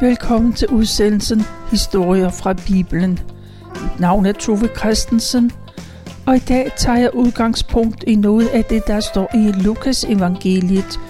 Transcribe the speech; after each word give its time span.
Velkommen 0.00 0.52
til 0.52 0.68
udsendelsen 0.68 1.42
Historier 1.70 2.30
fra 2.30 2.52
Bibelen. 2.52 3.10
Mit 3.82 4.00
navn 4.00 4.26
er 4.26 4.32
Tove 4.32 4.68
Christensen, 4.76 5.50
og 6.26 6.36
i 6.36 6.38
dag 6.38 6.72
tager 6.76 6.98
jeg 6.98 7.14
udgangspunkt 7.14 8.04
i 8.06 8.14
noget 8.14 8.48
af 8.48 8.64
det, 8.64 8.86
der 8.86 9.00
står 9.00 9.30
i 9.34 9.52
Lukas 9.62 10.04
evangeliet 10.04 11.00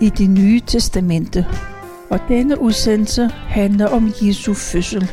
i 0.00 0.08
det 0.08 0.30
nye 0.30 0.60
testamente. 0.60 1.46
Og 2.10 2.20
denne 2.28 2.60
udsendelse 2.60 3.28
handler 3.28 3.88
om 3.88 4.12
Jesu 4.22 4.54
fødsel. 4.54 5.10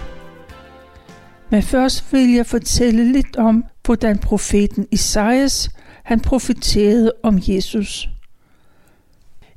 Men 1.50 1.64
først 1.64 2.14
vil 2.14 2.34
jeg 2.34 2.46
fortælle 2.46 3.12
lidt 3.12 3.38
om, 3.38 3.66
hvordan 3.86 4.18
profeten 4.18 4.88
Isaias 4.92 5.70
han 6.04 6.20
profeterede 6.20 7.14
om 7.24 7.40
Jesus. 7.48 8.10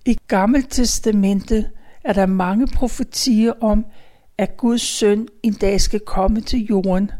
I 0.07 0.19
Gammelt 0.29 0.71
Testamente 0.71 1.71
er 2.05 2.13
der 2.13 2.27
mange 2.27 2.67
profetier 2.67 3.53
om, 3.61 3.87
at 4.39 4.57
Guds 4.57 4.83
søn 4.83 5.29
en 5.43 5.53
dag 5.53 5.81
skal 5.81 6.01
komme 6.01 6.41
til 6.41 6.67
jorden, 6.67 7.11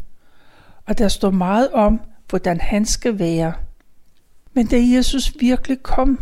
og 0.85 0.97
der 0.97 1.07
står 1.07 1.31
meget 1.31 1.69
om, 1.71 2.01
hvordan 2.29 2.61
han 2.61 2.85
skal 2.85 3.19
være. 3.19 3.53
Men 4.53 4.67
da 4.67 4.77
Jesus 4.81 5.33
virkelig 5.39 5.83
kom, 5.83 6.19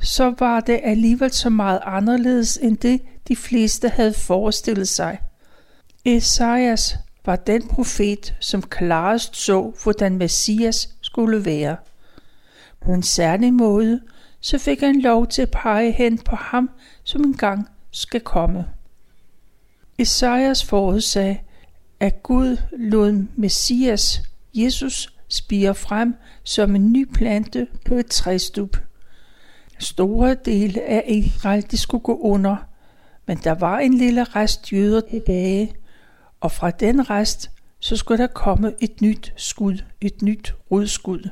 så 0.00 0.34
var 0.38 0.60
det 0.60 0.80
alligevel 0.82 1.30
så 1.30 1.50
meget 1.50 1.80
anderledes 1.84 2.56
end 2.56 2.76
det, 2.76 3.00
de 3.28 3.36
fleste 3.36 3.88
havde 3.88 4.12
forestillet 4.12 4.88
sig. 4.88 5.18
Esajas 6.04 6.96
var 7.26 7.36
den 7.36 7.68
profet, 7.68 8.34
som 8.40 8.62
klarest 8.62 9.36
så, 9.36 9.72
hvordan 9.82 10.18
Messias 10.18 10.88
skulle 11.00 11.44
være. 11.44 11.76
På 12.80 12.92
en 12.92 13.02
særlig 13.02 13.54
måde, 13.54 14.00
så 14.40 14.58
fik 14.58 14.80
han 14.80 15.00
lov 15.00 15.26
til 15.26 15.42
at 15.42 15.50
pege 15.50 15.92
hen 15.92 16.18
på 16.18 16.36
ham, 16.36 16.70
som 17.04 17.24
engang 17.24 17.68
skal 17.90 18.20
komme. 18.20 18.66
Esajas 19.98 20.64
forudsag, 20.64 21.44
at 22.00 22.22
Gud 22.22 22.56
lod 22.72 23.26
Messias, 23.36 24.22
Jesus, 24.54 25.14
spire 25.28 25.74
frem 25.74 26.14
som 26.44 26.74
en 26.74 26.92
ny 26.92 27.04
plante 27.14 27.66
på 27.86 27.94
et 27.94 28.06
træstup. 28.06 28.76
Store 29.78 30.36
dele 30.44 30.82
af 30.82 31.04
Israel 31.08 31.70
de 31.70 31.78
skulle 31.78 32.02
gå 32.02 32.18
under, 32.18 32.56
men 33.26 33.38
der 33.44 33.52
var 33.52 33.78
en 33.78 33.94
lille 33.94 34.24
rest 34.24 34.72
jøder 34.72 35.00
tilbage, 35.00 35.74
og 36.40 36.52
fra 36.52 36.70
den 36.70 37.10
rest 37.10 37.50
så 37.80 37.96
skulle 37.96 38.18
der 38.18 38.26
komme 38.26 38.74
et 38.80 39.00
nyt 39.00 39.32
skud, 39.36 39.78
et 40.00 40.22
nyt 40.22 40.54
rodskud. 40.70 41.28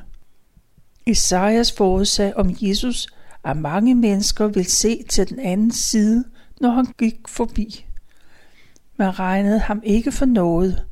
Esajas 1.05 1.71
forudsag 1.71 2.37
om 2.37 2.55
Jesus, 2.61 3.07
at 3.43 3.57
mange 3.57 3.95
mennesker 3.95 4.47
vil 4.47 4.65
se 4.65 5.03
til 5.09 5.29
den 5.29 5.39
anden 5.39 5.71
side– 5.71 6.25
når 6.59 6.69
han 6.69 6.85
gik 6.97 7.27
forbi. 7.27 7.85
Man 8.97 9.19
regnede 9.19 9.59
ham 9.59 9.81
ikke 9.83 10.11
for 10.11 10.25
noget. 10.25 10.85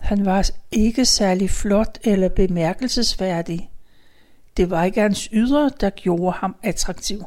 Han 0.00 0.24
var 0.24 0.50
ikke 0.72 1.04
særlig 1.04 1.50
flot 1.50 1.98
eller 2.04 2.28
bemærkelsesværdig. 2.28 3.70
Det 4.56 4.70
var 4.70 4.84
ikke 4.84 5.00
hans 5.00 5.28
ydre, 5.32 5.70
der 5.80 5.90
gjorde 5.90 6.32
ham 6.32 6.56
attraktiv. 6.62 7.24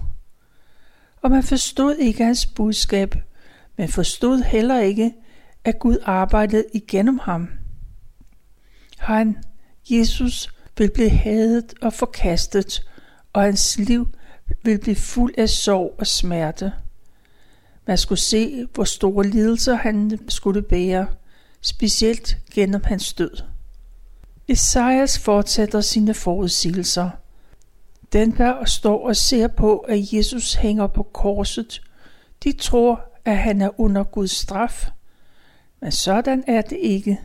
Og 1.21 1.31
man 1.31 1.43
forstod 1.43 1.95
ikke 1.95 2.25
hans 2.25 2.45
budskab, 2.45 3.15
men 3.77 3.89
forstod 3.89 4.43
heller 4.43 4.79
ikke, 4.79 5.13
at 5.63 5.79
Gud 5.79 5.97
arbejdede 6.05 6.65
igennem 6.73 7.19
ham. 7.19 7.49
Han, 8.97 9.37
Jesus, 9.89 10.53
vil 10.77 10.91
blive 10.91 11.09
hadet 11.09 11.73
og 11.81 11.93
forkastet, 11.93 12.89
og 13.33 13.41
hans 13.41 13.77
liv 13.77 14.07
vil 14.63 14.79
blive 14.79 14.95
fuld 14.95 15.33
af 15.37 15.49
sorg 15.49 15.95
og 15.99 16.08
smerte. 16.08 16.73
Man 17.89 17.98
skulle 17.98 18.20
se, 18.20 18.67
hvor 18.73 18.83
store 18.83 19.27
lidelser 19.27 19.76
han 19.76 20.20
skulle 20.27 20.61
bære, 20.61 21.08
specielt 21.61 22.38
gennem 22.54 22.82
hans 22.83 23.14
død. 23.14 23.44
Esajas 24.48 25.20
fortsætter 25.20 25.82
sine 25.82 26.14
forudsigelser. 26.14 27.10
Den, 28.14 28.38
der 28.38 28.66
står 28.66 29.08
og 29.08 29.16
ser 29.16 29.48
på, 29.48 29.77
at 29.77 30.14
Jesus 30.14 30.54
hænger 30.54 30.88
på 30.88 31.04
korset, 31.04 31.82
de 32.44 32.52
tror, 32.52 33.02
at 33.26 33.38
han 33.38 33.61
er 33.61 33.80
under 33.80 34.04
Guds 34.04 34.32
straf. 34.32 34.89
Men 35.82 35.92
sådan 35.92 36.44
er 36.48 36.61
det 36.61 36.77
ikke. 36.82 37.20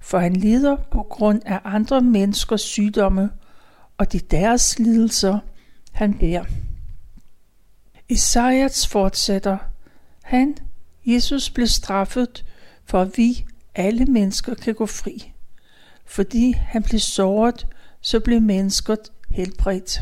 For 0.00 0.18
han 0.18 0.36
lider 0.36 0.76
på 0.90 1.02
grund 1.02 1.42
af 1.46 1.60
andre 1.64 2.00
menneskers 2.00 2.62
sygdomme, 2.62 3.30
og 3.98 4.12
de 4.12 4.18
deres 4.18 4.78
lidelser, 4.78 5.38
han 5.92 6.18
bærer. 6.18 6.44
Esajas 8.08 8.86
fortsætter. 8.86 9.58
Han, 10.22 10.56
Jesus, 11.06 11.50
blev 11.50 11.66
straffet, 11.66 12.44
for 12.84 13.00
at 13.00 13.18
vi, 13.18 13.44
alle 13.74 14.04
mennesker, 14.04 14.54
kan 14.54 14.74
gå 14.74 14.86
fri. 14.86 15.32
Fordi 16.04 16.52
han 16.52 16.82
blev 16.82 17.00
såret, 17.00 17.66
så 18.00 18.20
blev 18.20 18.40
mennesket 18.40 18.98
helbredt. 19.30 20.00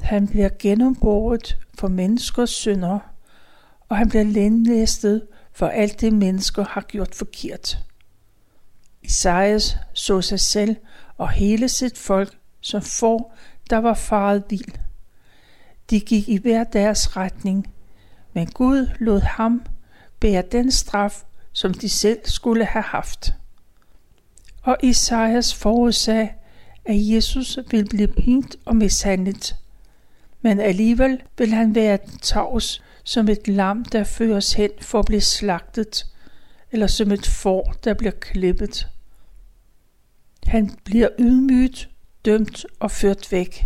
Han 0.00 0.28
bliver 0.28 0.48
gennemboret 0.58 1.58
for 1.78 1.88
menneskers 1.88 2.50
synder, 2.50 2.98
og 3.88 3.96
han 3.96 4.08
bliver 4.08 4.24
lemlæstet 4.24 5.22
for 5.52 5.66
alt 5.66 6.00
det 6.00 6.12
mennesker 6.12 6.64
har 6.64 6.80
gjort 6.80 7.14
forkert. 7.14 7.78
Isaias 9.02 9.76
så 9.92 10.20
sig 10.20 10.40
selv 10.40 10.76
og 11.16 11.30
hele 11.30 11.68
sit 11.68 11.98
folk 11.98 12.38
som 12.60 12.82
får, 12.82 13.36
der 13.70 13.76
var 13.76 13.94
faret 13.94 14.44
vild. 14.48 14.74
De 15.90 16.00
gik 16.00 16.28
i 16.28 16.36
hver 16.36 16.64
deres 16.64 17.16
retning, 17.16 17.74
men 18.32 18.46
Gud 18.46 18.88
lod 18.98 19.20
ham 19.20 19.62
bære 20.20 20.42
den 20.52 20.70
straf, 20.70 21.22
som 21.52 21.74
de 21.74 21.88
selv 21.88 22.18
skulle 22.24 22.64
have 22.64 22.82
haft. 22.82 23.34
Og 24.62 24.76
Isaias 24.82 25.54
forudsag, 25.54 26.34
at 26.84 26.96
Jesus 26.96 27.58
ville 27.70 27.88
blive 27.88 28.08
pint 28.08 28.56
og 28.64 28.76
mishandlet, 28.76 29.56
men 30.42 30.60
alligevel 30.60 31.22
vil 31.38 31.52
han 31.52 31.74
være 31.74 31.98
tavs 32.22 32.82
som 33.04 33.28
et 33.28 33.48
lam, 33.48 33.84
der 33.84 34.04
føres 34.04 34.52
hen 34.52 34.70
for 34.80 34.98
at 34.98 35.06
blive 35.06 35.20
slagtet, 35.20 36.06
eller 36.72 36.86
som 36.86 37.12
et 37.12 37.26
får, 37.26 37.74
der 37.84 37.94
bliver 37.94 38.12
klippet. 38.20 38.88
Han 40.46 40.78
bliver 40.84 41.08
ydmygt, 41.18 41.88
dømt 42.24 42.66
og 42.80 42.90
ført 42.90 43.32
væk. 43.32 43.64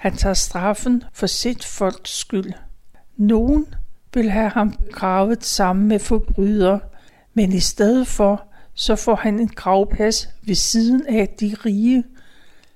Han 0.00 0.16
tager 0.16 0.34
straffen 0.34 1.04
for 1.12 1.26
sit 1.26 1.64
folks 1.64 2.18
skyld. 2.18 2.52
Nogen 3.16 3.66
vil 4.14 4.30
have 4.30 4.48
ham 4.48 4.72
begravet 4.72 5.44
sammen 5.44 5.88
med 5.88 5.98
forbrydere, 5.98 6.80
men 7.34 7.52
i 7.52 7.60
stedet 7.60 8.06
for, 8.06 8.44
så 8.74 8.96
får 8.96 9.14
han 9.14 9.40
en 9.40 9.48
gravplads 9.48 10.28
ved 10.42 10.54
siden 10.54 11.06
af 11.06 11.28
de 11.40 11.56
rige, 11.64 12.04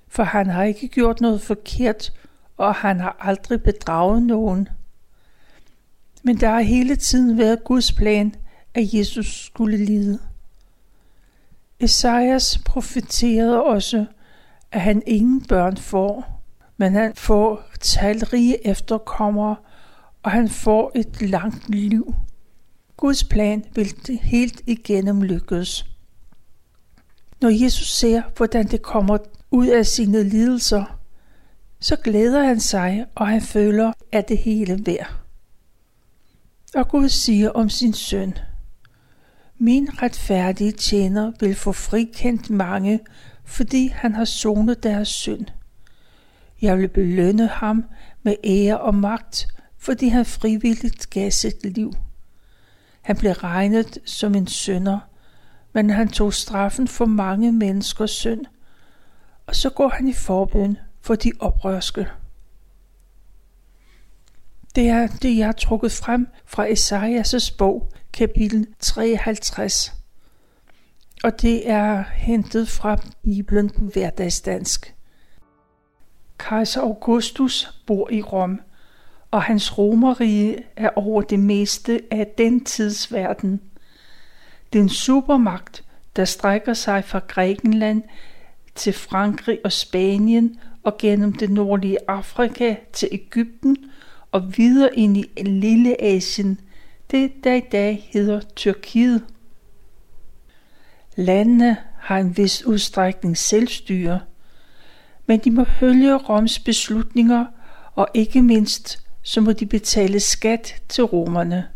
for 0.09 0.23
han 0.23 0.47
har 0.47 0.65
ikke 0.65 0.89
gjort 0.89 1.21
noget 1.21 1.41
forkert, 1.41 2.13
og 2.57 2.75
han 2.75 3.01
har 3.01 3.17
aldrig 3.21 3.63
bedraget 3.63 4.23
nogen. 4.23 4.69
Men 6.23 6.41
der 6.41 6.49
har 6.49 6.61
hele 6.61 6.97
tiden 6.97 7.39
været 7.39 7.65
Guds 7.65 7.93
plan, 7.93 8.35
at 8.75 8.95
Jesus 8.95 9.45
skulle 9.47 9.77
lide. 9.77 10.19
Esajas 11.81 12.59
profeterede 12.59 13.63
også, 13.63 14.07
at 14.73 14.81
han 14.81 15.03
ingen 15.07 15.45
børn 15.47 15.77
får, 15.77 16.34
men 16.77 16.95
han 16.95 17.15
får 17.15 17.63
talrige 17.81 18.67
efterkommere, 18.67 19.57
og 20.23 20.31
han 20.31 20.49
får 20.49 20.93
et 20.95 21.23
langt 21.23 21.69
liv. 21.69 22.15
Guds 22.97 23.25
plan 23.25 23.65
vil 23.75 24.07
det 24.07 24.19
helt 24.19 24.61
igennem 24.67 25.23
lykkes. 25.23 25.87
Når 27.41 27.65
Jesus 27.65 27.91
ser, 27.91 28.23
hvordan 28.37 28.67
det 28.67 28.83
kommer 28.83 29.19
ud 29.51 29.67
af 29.67 29.87
sine 29.87 30.23
lidelser, 30.23 31.01
så 31.81 31.97
glæder 31.97 32.43
han 32.45 32.61
sig, 32.61 33.07
og 33.15 33.29
han 33.29 33.41
føler, 33.41 33.93
at 34.13 34.29
det 34.29 34.39
hele 34.39 34.87
værd. 34.87 35.13
Og 36.75 36.89
Gud 36.89 37.09
siger 37.09 37.51
om 37.51 37.69
sin 37.69 37.93
søn, 37.93 38.35
Min 39.59 40.03
retfærdige 40.03 40.73
tjener 40.73 41.33
vil 41.41 41.55
få 41.55 41.73
frikendt 41.73 42.51
mange, 42.51 43.01
fordi 43.45 43.89
han 43.89 44.15
har 44.15 44.25
sonet 44.25 44.83
deres 44.83 45.09
synd. 45.09 45.47
Jeg 46.65 46.79
vil 46.79 46.89
belønne 46.89 47.47
ham 47.47 47.85
med 48.23 48.37
ære 48.45 48.81
og 48.81 48.95
magt, 48.95 49.47
fordi 49.79 50.09
han 50.09 50.25
frivilligt 50.25 51.11
gav 51.11 51.31
sit 51.31 51.65
liv. 51.65 51.93
Han 53.03 53.17
blev 53.17 53.33
regnet 53.33 53.99
som 54.05 54.35
en 54.35 54.47
synder, 54.47 54.99
men 55.73 55.91
han 55.91 56.09
tog 56.09 56.35
straffen 56.35 56.89
for 56.89 57.05
mange 57.05 57.53
menneskers 57.53 58.11
synd, 58.11 58.45
og 59.47 59.57
så 59.57 59.71
går 59.71 59.89
han 59.89 60.09
i 60.09 60.13
forbøn 60.13 60.79
for 61.01 61.15
de 61.15 61.33
oprørske. 61.41 62.07
Det 64.75 64.89
er 64.89 65.07
det, 65.07 65.37
jeg 65.37 65.47
har 65.47 65.53
trukket 65.53 65.93
frem 65.93 66.29
fra 66.47 66.69
Esajas' 66.69 67.57
bog, 67.59 67.93
kapitel 68.13 68.67
53. 68.81 69.93
Og 71.25 71.43
det 71.43 71.71
er 71.71 72.05
hentet 72.15 72.69
fra 72.69 72.97
Bibelen 73.23 73.71
på 73.71 73.85
hverdagsdansk. 73.85 74.94
Kejser 76.49 76.81
Augustus 76.81 77.81
bor 77.87 78.11
i 78.11 78.23
Rom– 78.23 78.61
og 79.35 79.43
hans 79.43 79.79
romerige 79.79 80.65
er 80.77 80.89
over 80.97 81.23
det 81.23 81.39
meste 81.39 82.01
af 82.11 82.27
den 82.39 82.65
tids 82.65 83.13
verden. 83.13 83.61
Supermagt, 84.89 85.85
der 86.17 86.25
strækker 86.25 86.75
sig 86.75 87.05
fra 87.05 87.19
Grækenland 87.29 88.03
til 88.75 88.93
Frankrig 88.93 89.59
og 89.65 89.73
Spanien 89.73 90.59
og 90.83 90.99
gennem 90.99 91.33
det 91.33 91.51
nordlige 91.51 91.99
Afrika 92.09 92.77
til 92.93 93.09
Ægypten 93.13 93.77
og 94.33 94.59
videre 94.59 94.99
ind 94.99 95.17
i 95.17 95.43
Lille 95.43 96.03
Asien, 96.03 96.61
det 97.11 97.33
der 97.45 97.55
i 97.55 97.65
dag 97.73 98.09
hedder 98.13 98.41
Tyrkiet. 98.57 99.25
Landene 101.17 101.77
har 101.99 102.19
en 102.19 102.37
vis 102.37 102.65
udstrækning 102.65 103.39
selvstyre, 103.39 104.21
men 105.27 105.41
de 105.41 105.51
må 105.51 105.65
følge 105.65 106.17
Roms 106.17 106.59
beslutninger, 106.59 107.45
og 107.95 108.09
ikke 108.15 108.43
mindst 108.43 109.01
så 109.23 109.41
må 109.41 109.53
de 109.53 109.67
betale 109.67 110.21
skat 110.21 110.83
til 110.89 111.05
romerne. 111.05 111.69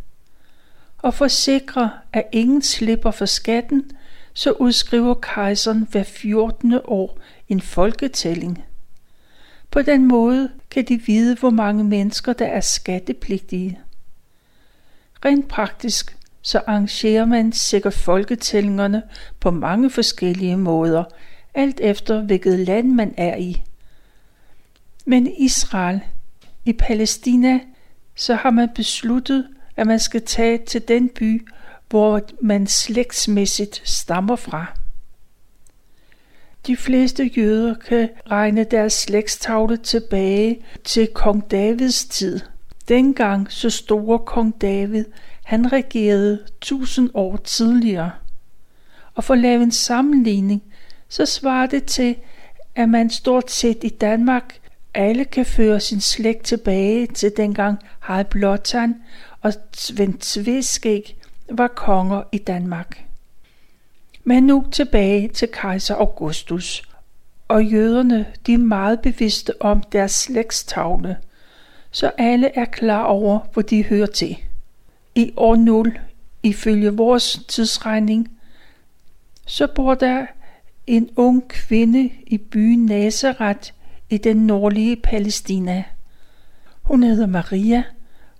Og 0.98 1.14
for 1.14 1.24
at 1.24 1.30
sikre, 1.30 1.90
at 2.12 2.26
ingen 2.32 2.62
slipper 2.62 3.10
for 3.10 3.26
skatten, 3.26 3.90
så 4.34 4.52
udskriver 4.52 5.14
kejseren 5.14 5.86
hver 5.90 6.02
14. 6.02 6.80
år 6.84 7.18
en 7.48 7.60
folketælling. 7.60 8.64
På 9.70 9.82
den 9.82 10.08
måde 10.08 10.50
kan 10.70 10.84
de 10.84 11.00
vide, 11.06 11.36
hvor 11.36 11.50
mange 11.50 11.84
mennesker, 11.84 12.32
der 12.32 12.46
er 12.46 12.60
skattepligtige. 12.60 13.78
Rent 15.24 15.48
praktisk 15.48 16.16
så 16.42 16.62
arrangerer 16.66 17.24
man 17.24 17.52
sikkert 17.52 17.94
folketællingerne 17.94 19.02
på 19.40 19.50
mange 19.50 19.90
forskellige 19.90 20.56
måder, 20.56 21.04
alt 21.58 21.80
efter 21.80 22.22
hvilket 22.22 22.58
land 22.58 22.88
man 22.88 23.14
er 23.16 23.36
i. 23.36 23.62
Men 25.04 25.26
i 25.26 25.44
Israel, 25.44 26.00
i 26.64 26.72
Palæstina, 26.72 27.60
så 28.16 28.34
har 28.34 28.50
man 28.50 28.68
besluttet, 28.74 29.48
at 29.76 29.86
man 29.86 29.98
skal 29.98 30.22
tage 30.22 30.58
til 30.58 30.88
den 30.88 31.08
by, 31.08 31.48
hvor 31.88 32.20
man 32.42 32.66
slægtsmæssigt 32.66 33.82
stammer 33.84 34.36
fra. 34.36 34.66
De 36.66 36.76
fleste 36.76 37.24
jøder 37.36 37.74
kan 37.74 38.08
regne 38.30 38.64
deres 38.64 38.92
slægtstavle 38.92 39.76
tilbage 39.76 40.64
til 40.84 41.06
kong 41.06 41.50
Davids 41.50 42.04
tid. 42.04 42.40
Dengang 42.88 43.52
så 43.52 43.70
store 43.70 44.18
kong 44.18 44.60
David, 44.60 45.04
han 45.44 45.72
regerede 45.72 46.44
tusind 46.60 47.10
år 47.14 47.36
tidligere. 47.36 48.10
Og 49.14 49.24
for 49.24 49.34
at 49.34 49.40
lave 49.40 49.62
en 49.62 49.72
sammenligning, 49.72 50.62
så 51.08 51.26
svarer 51.26 51.66
det 51.66 51.84
til, 51.84 52.16
at 52.74 52.88
man 52.88 53.10
stort 53.10 53.50
set 53.50 53.78
i 53.82 53.88
Danmark 53.88 54.58
alle 54.94 55.24
kan 55.24 55.46
føre 55.46 55.80
sin 55.80 56.00
slægt 56.00 56.44
tilbage 56.44 57.06
til 57.06 57.32
dengang 57.36 57.78
Harald 57.98 58.26
Blåtand 58.26 58.94
og 59.40 59.52
Svend 59.72 60.18
Tveskæg 60.18 61.16
var 61.50 61.68
konger 61.68 62.22
i 62.32 62.38
Danmark. 62.38 63.04
Men 64.24 64.42
nu 64.42 64.66
tilbage 64.72 65.28
til 65.28 65.48
kejser 65.52 65.94
Augustus. 65.94 66.82
Og 67.48 67.64
jøderne, 67.64 68.26
de 68.46 68.54
er 68.54 68.58
meget 68.58 69.00
bevidste 69.00 69.62
om 69.62 69.82
deres 69.82 70.12
slægtstavle, 70.12 71.16
så 71.90 72.10
alle 72.18 72.58
er 72.58 72.64
klar 72.64 73.04
over, 73.04 73.40
hvor 73.52 73.62
de 73.62 73.84
hører 73.84 74.06
til. 74.06 74.38
I 75.14 75.32
år 75.36 75.56
0, 75.56 75.98
ifølge 76.42 76.90
vores 76.90 77.40
tidsregning, 77.48 78.38
så 79.46 79.66
bor 79.66 79.94
der 79.94 80.26
en 80.88 81.10
ung 81.16 81.48
kvinde 81.48 82.10
i 82.26 82.38
byen 82.38 82.86
Nazareth 82.86 83.70
i 84.10 84.18
den 84.18 84.36
nordlige 84.36 84.96
Palæstina. 84.96 85.84
Hun 86.82 87.02
hedder 87.02 87.26
Maria, 87.26 87.84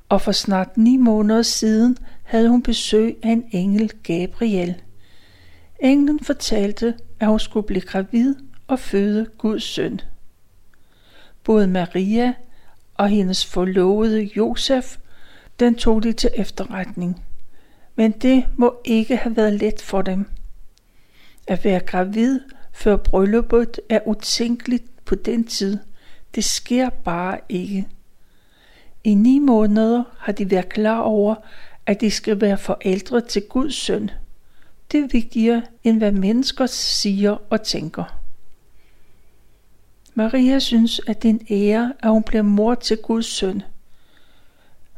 og 0.09 0.23
for 0.23 0.33
snart 0.33 0.77
ni 0.77 0.97
måneder 0.97 1.43
siden 1.43 1.97
havde 2.23 2.49
hun 2.49 2.63
besøg 2.63 3.17
af 3.23 3.29
en 3.31 3.45
engel 3.51 3.93
Gabriel. 4.03 4.83
Englen 5.81 6.21
fortalte, 6.21 6.95
at 7.21 7.29
hun 7.29 7.41
skulle 7.41 7.67
blive 7.67 7.81
gravid 7.81 8.35
og 8.67 8.79
føde 8.79 9.27
Guds 9.39 9.63
søn. 9.63 10.01
Både 11.45 11.67
Maria 11.67 12.35
og 12.95 13.09
hendes 13.09 13.47
forlovede 13.47 14.31
Josef, 14.37 14.97
den 15.61 15.75
tog 15.75 16.03
de 16.03 16.13
til 16.13 16.31
efterretning. 16.35 17.23
Men 17.97 18.11
det 18.11 18.45
må 18.57 18.81
ikke 18.85 19.17
have 19.17 19.37
været 19.37 19.53
let 19.53 19.83
for 19.83 20.03
dem. 20.03 20.27
At 21.49 21.65
være 21.65 21.81
gravid 21.81 22.41
før 22.73 22.97
brylluppet 22.97 23.81
er 23.89 24.01
utænkeligt 24.07 25.05
på 25.05 25.15
den 25.15 25.45
tid. 25.45 25.79
Det 26.35 26.45
sker 26.45 26.91
bare 26.91 27.41
ikke. 27.49 27.89
I 29.05 29.15
ni 29.15 29.39
måneder 29.39 30.03
har 30.19 30.33
de 30.33 30.51
været 30.51 30.69
klar 30.69 31.01
over, 31.01 31.35
at 31.87 32.01
de 32.01 32.11
skal 32.11 32.41
være 32.41 32.59
forældre 32.59 33.21
til 33.21 33.43
Guds 33.43 33.75
søn. 33.75 34.11
Det 34.93 35.01
er 35.01 35.09
vigtigere, 35.13 35.63
end 35.85 35.99
hvad 35.99 36.13
mennesker 36.13 36.67
siger 36.67 37.37
og 37.51 37.63
tænker. 37.63 38.05
Maria 40.15 40.59
synes, 40.59 41.01
at 41.07 41.23
det 41.23 41.29
er 41.29 41.33
en 41.33 41.47
ære, 41.51 41.93
at 42.03 42.11
hun 42.11 42.23
bliver 42.23 42.43
mor 42.43 42.75
til 42.75 42.97
Guds 42.97 43.27
søn. 43.27 43.63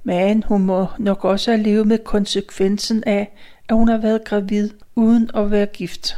Men 0.03 0.43
hun 0.43 0.62
må 0.62 0.87
nok 0.99 1.25
også 1.25 1.50
have 1.50 1.62
levet 1.62 1.87
med 1.87 1.99
konsekvensen 1.99 3.05
af, 3.06 3.37
at 3.69 3.76
hun 3.76 3.88
har 3.88 3.99
været 3.99 4.25
gravid 4.25 4.70
uden 4.94 5.31
at 5.35 5.50
være 5.50 5.67
gift. 5.67 6.17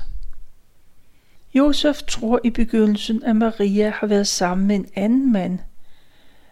Josef 1.54 2.02
tror 2.02 2.40
i 2.44 2.50
begyndelsen, 2.50 3.24
at 3.24 3.36
Maria 3.36 3.92
har 3.96 4.06
været 4.06 4.26
sammen 4.26 4.66
med 4.66 4.76
en 4.76 4.86
anden 4.94 5.32
mand. 5.32 5.58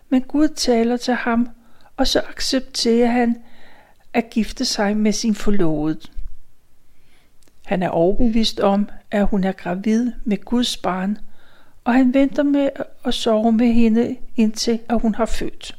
Men 0.08 0.23
Gud 0.23 0.49
taler 0.49 0.97
til 0.97 1.14
ham, 1.14 1.49
og 1.97 2.06
så 2.06 2.23
accepterer 2.29 3.06
han 3.06 3.37
at 4.12 4.31
gifte 4.31 4.64
sig 4.64 4.97
med 4.97 5.12
sin 5.12 5.35
forlovede. 5.35 6.00
Han 7.64 7.82
er 7.82 7.88
overbevist 7.88 8.61
om, 8.61 8.88
at 9.11 9.26
hun 9.26 9.44
er 9.44 9.52
gravid 9.52 10.12
med 10.25 10.44
Guds 10.44 10.76
barn, 10.76 11.19
og 11.85 11.94
han 11.94 12.14
venter 12.14 12.43
med 12.43 12.69
at 13.05 13.14
sove 13.14 13.52
med 13.52 13.73
hende 13.73 14.17
indtil 14.37 14.79
at 14.88 15.00
hun 15.00 15.14
har 15.14 15.26
født. 15.26 15.76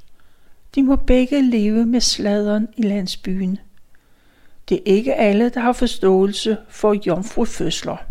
De 0.76 0.84
må 0.84 0.96
begge 0.96 1.42
leve 1.42 1.86
med 1.86 2.02
sladeren 2.02 2.68
i 2.78 2.82
landsbyen. 2.82 3.60
Det 4.70 4.78
er 4.78 4.82
ikke 4.86 5.16
alle, 5.16 5.50
der 5.50 5.60
har 5.60 5.74
forståelse 5.74 6.58
for 6.70 6.98
jomfrufødsler. 7.08 8.11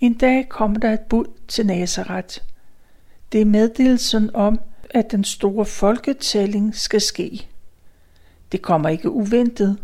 En 0.00 0.14
dag 0.14 0.48
kommer 0.48 0.78
der 0.78 0.92
et 0.92 1.00
bud 1.00 1.24
til 1.48 1.66
Nazareth. 1.66 2.38
Det 3.32 3.40
er 3.40 3.44
meddelelsen 3.44 4.34
om, 4.34 4.60
at 4.90 5.10
den 5.10 5.24
store 5.24 5.64
folketælling 5.64 6.74
skal 6.76 7.00
ske. 7.00 7.48
Det 8.52 8.62
kommer 8.62 8.88
ikke 8.88 9.10
uventet, 9.10 9.78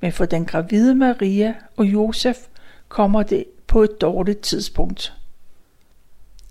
men 0.00 0.12
for 0.12 0.24
den 0.24 0.44
gravide 0.44 0.94
Maria 0.94 1.54
og 1.76 1.86
Josef 1.86 2.36
kommer 2.88 3.22
det 3.22 3.44
på 3.66 3.82
et 3.82 4.00
dårligt 4.00 4.40
tidspunkt. 4.40 5.14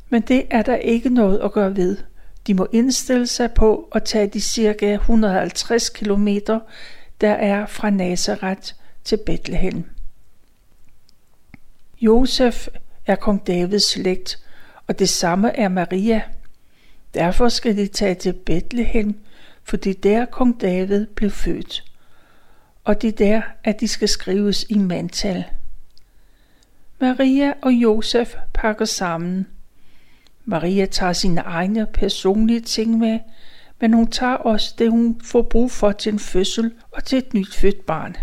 Men 0.10 0.22
det 0.22 0.44
er 0.50 0.62
der 0.62 0.76
ikke 0.76 1.10
noget 1.10 1.40
at 1.40 1.52
gøre 1.52 1.76
ved. 1.76 1.98
De 2.48 2.54
må 2.54 2.68
indstille 2.72 3.28
sig 3.28 3.52
på 3.52 3.90
at 3.92 4.04
tage 4.04 4.28
de 4.28 4.42
cirka 4.42 4.94
150 4.94 5.90
km, 5.90 6.28
der 7.22 7.32
er 7.32 7.66
fra 7.66 7.90
Nazareth 7.90 8.74
til 9.04 9.20
Bethlehem. 9.26 9.84
Josef 12.02 12.68
er 13.08 13.16
kong 13.16 13.48
Davids 13.48 13.92
slægt, 13.92 14.40
og 14.88 15.00
det 15.00 15.10
samme 15.10 15.58
er 15.58 15.70
Maria. 15.70 16.22
Derfor 17.14 17.50
skal 17.50 17.78
de 17.78 17.88
tage 17.88 18.16
til 18.16 18.34
Bethlehem, 18.34 19.20
fordi 19.64 19.94
der 19.94 20.26
kong 20.26 20.62
David 20.62 21.06
blev 21.06 21.32
født. 21.32 21.84
Og 22.84 23.02
det 23.02 23.08
er 23.08 23.26
der, 23.26 23.42
at 23.64 23.80
de 23.80 23.88
skal 23.88 24.08
skrives 24.08 24.66
i 24.70 24.78
mantal. 24.78 25.44
Maria 27.00 27.54
og 27.62 27.72
Josef 27.72 28.36
pakker 28.54 28.86
sammen. 28.86 29.48
Maria 30.46 30.86
tager 30.86 31.14
sine 31.14 31.42
egne 31.42 31.86
personlige 31.86 32.60
ting 32.60 32.98
med, 32.98 33.20
men 33.80 33.94
hun 33.94 34.08
tager 34.12 34.34
også 34.34 34.76
det, 34.78 34.92
hun 34.92 35.22
får 35.24 35.42
brug 35.42 35.72
for 35.72 35.92
til 35.92 36.14
en 36.14 36.20
fødsel 36.20 36.72
og 36.92 37.04
til 37.04 37.18
et 37.18 37.34
nyt 37.34 37.56
født 37.56 37.86
barn. 37.86 38.16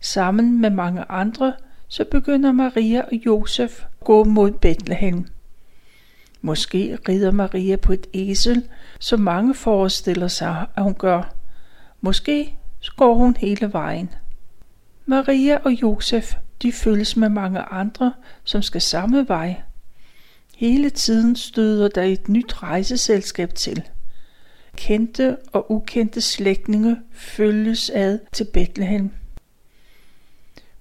Sammen 0.00 0.60
med 0.60 0.70
mange 0.70 1.04
andre 1.08 1.52
så 1.90 2.04
begynder 2.04 2.52
Maria 2.52 3.00
og 3.00 3.12
Josef 3.12 3.82
at 3.82 4.04
gå 4.04 4.24
mod 4.24 4.50
Bethlehem. 4.50 5.26
Måske 6.40 6.98
rider 7.08 7.30
Maria 7.30 7.76
på 7.76 7.92
et 7.92 8.06
esel, 8.12 8.68
som 8.98 9.20
mange 9.20 9.54
forestiller 9.54 10.28
sig, 10.28 10.66
at 10.76 10.82
hun 10.82 10.94
gør. 10.94 11.34
Måske 12.00 12.54
går 12.96 13.14
hun 13.14 13.36
hele 13.36 13.72
vejen. 13.72 14.10
Maria 15.06 15.58
og 15.64 15.72
Josef, 15.72 16.34
de 16.62 16.72
følges 16.72 17.16
med 17.16 17.28
mange 17.28 17.60
andre, 17.60 18.12
som 18.44 18.62
skal 18.62 18.80
samme 18.80 19.28
vej. 19.28 19.60
Hele 20.56 20.90
tiden 20.90 21.36
støder 21.36 21.88
der 21.88 22.02
et 22.02 22.28
nyt 22.28 22.62
rejseselskab 22.62 23.54
til. 23.54 23.82
Kendte 24.76 25.36
og 25.52 25.72
ukendte 25.72 26.20
slægtninge 26.20 26.96
følges 27.12 27.90
ad 27.94 28.18
til 28.32 28.46
Bethlehem. 28.52 29.10